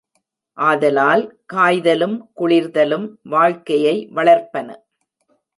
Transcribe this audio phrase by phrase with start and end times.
[0.57, 1.23] ஆதலால்,
[1.53, 4.67] காய்தலும் குளிர்தலும் வாழ்க்கையை வளர்ப்பன.